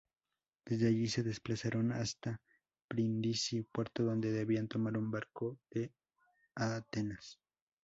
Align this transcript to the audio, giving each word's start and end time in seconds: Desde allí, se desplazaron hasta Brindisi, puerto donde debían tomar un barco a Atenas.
Desde 0.65 0.87
allí, 0.87 1.07
se 1.07 1.21
desplazaron 1.21 1.91
hasta 1.91 2.41
Brindisi, 2.89 3.61
puerto 3.61 4.01
donde 4.01 4.31
debían 4.31 4.67
tomar 4.67 4.97
un 4.97 5.11
barco 5.11 5.59
a 6.55 6.77
Atenas. 6.77 7.37